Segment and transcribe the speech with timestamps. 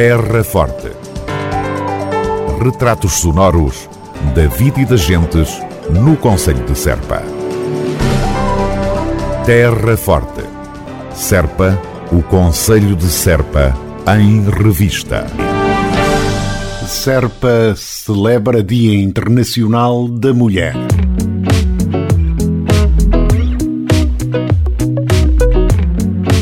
[0.00, 0.92] Terra Forte.
[2.62, 3.90] Retratos sonoros
[4.32, 5.60] da vida e das gentes
[5.90, 7.20] no Conselho de Serpa.
[9.44, 10.44] Terra Forte.
[11.12, 11.76] Serpa,
[12.12, 13.76] o Conselho de Serpa,
[14.16, 15.26] em revista.
[16.86, 20.76] Serpa celebra Dia Internacional da Mulher.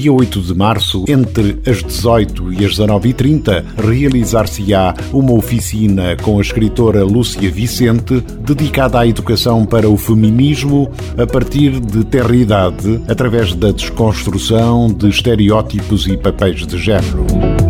[0.07, 6.41] Dia 8 de março, entre as 18 e as 19h30, realizar-se-á uma oficina com a
[6.41, 13.53] escritora Lúcia Vicente, dedicada à educação para o feminismo a partir de terra idade, através
[13.53, 17.66] da desconstrução de estereótipos e papéis de género.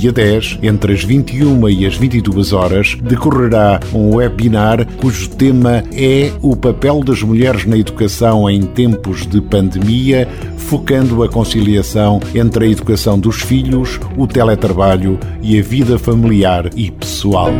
[0.00, 6.32] Dia 10, entre as 21 e as 22 horas, decorrerá um webinar cujo tema é
[6.40, 12.68] o papel das mulheres na educação em tempos de pandemia, focando a conciliação entre a
[12.68, 17.50] educação dos filhos, o teletrabalho e a vida familiar e pessoal.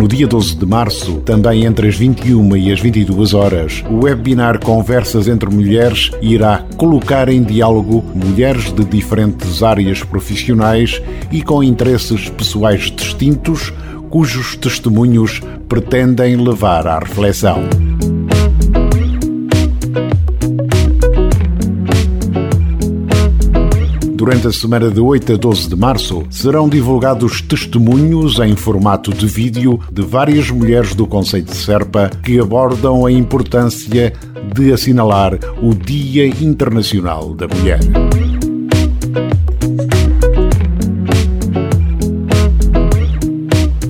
[0.00, 4.58] No dia 12 de março, também entre as 21 e as 22 horas, o webinar
[4.58, 12.30] Conversas entre Mulheres irá colocar em diálogo mulheres de diferentes áreas profissionais e com interesses
[12.30, 13.74] pessoais distintos,
[14.08, 17.89] cujos testemunhos pretendem levar à reflexão.
[24.20, 29.26] Durante a semana de 8 a 12 de março, serão divulgados testemunhos em formato de
[29.26, 34.12] vídeo de várias mulheres do Conceito de Serpa que abordam a importância
[34.54, 37.80] de assinalar o Dia Internacional da Mulher.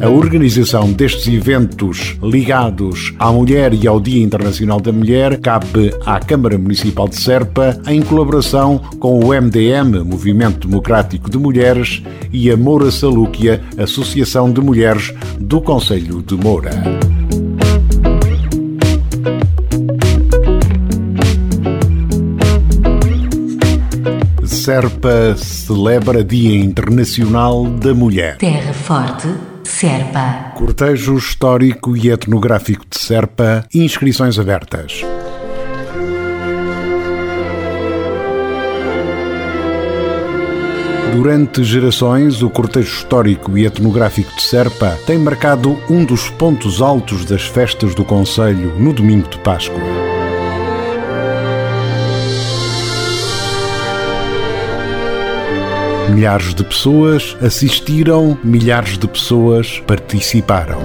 [0.03, 6.19] A organização destes eventos ligados à mulher e ao Dia Internacional da Mulher cabe à
[6.19, 12.03] Câmara Municipal de Serpa em colaboração com o MDM, Movimento Democrático de Mulheres,
[12.33, 16.71] e a Moura Salúquia, Associação de Mulheres do Conselho de Moura.
[24.45, 28.39] Serpa celebra Dia Internacional da Mulher.
[28.39, 29.29] Terra Forte
[29.81, 30.53] Serpa.
[30.57, 35.01] Cortejo histórico e etnográfico de Serpa, inscrições abertas.
[41.15, 47.25] Durante gerações, o cortejo histórico e etnográfico de Serpa tem marcado um dos pontos altos
[47.25, 50.00] das festas do Conselho no domingo de Páscoa.
[56.13, 60.81] Milhares de pessoas assistiram, milhares de pessoas participaram.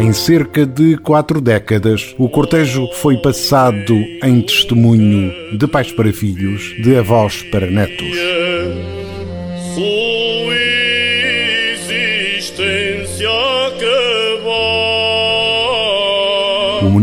[0.00, 6.62] Em cerca de quatro décadas, o cortejo foi passado em testemunho de pais para filhos,
[6.80, 8.16] de avós para netos.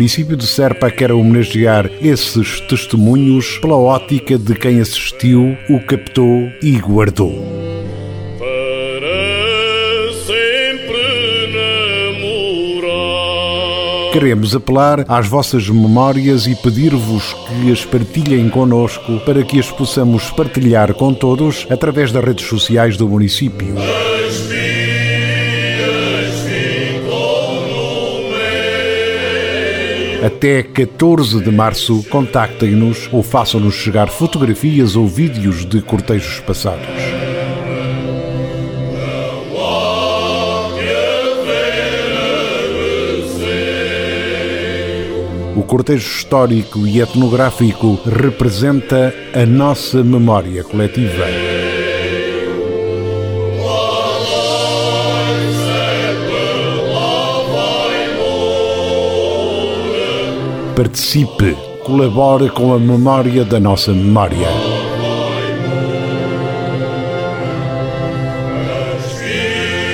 [0.02, 6.80] Município de Serpa quer homenagear esses testemunhos pela ótica de quem assistiu, o captou e
[6.80, 7.32] guardou.
[14.12, 20.32] Queremos apelar às vossas memórias e pedir-vos que as partilhem conosco para que as possamos
[20.32, 23.76] partilhar com todos através das redes sociais do município.
[30.24, 36.88] Até 14 de março, contactem-nos ou façam-nos chegar fotografias ou vídeos de cortejos passados.
[45.56, 51.61] O cortejo histórico e etnográfico representa a nossa memória coletiva.
[60.82, 61.56] Participe,
[61.86, 64.48] colabore com a memória da nossa memória.